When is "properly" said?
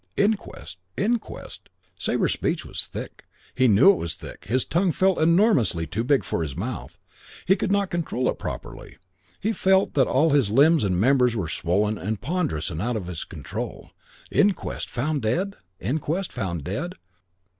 8.39-8.97